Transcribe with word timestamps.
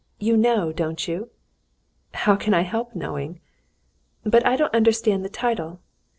You 0.17 0.35
know, 0.35 0.71
don't 0.73 1.07
you?" 1.07 1.29
"How 2.15 2.35
can 2.35 2.55
I 2.55 2.61
help 2.61 2.95
knowing?" 2.95 3.39
"But 4.23 4.43
I 4.47 4.55
don't 4.55 4.73
understand 4.73 5.23
the 5.23 5.29
title. 5.29 5.79